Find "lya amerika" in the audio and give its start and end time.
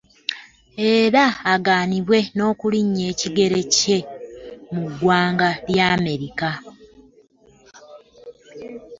5.69-6.49